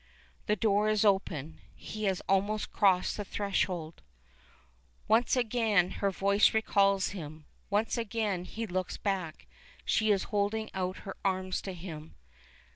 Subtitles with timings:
[0.47, 1.59] The door is open.
[1.75, 4.01] He has almost crossed the threshold.
[5.07, 9.45] Once again her voice recalls him, once again he looks back,
[9.85, 12.15] she is holding out her arms to him.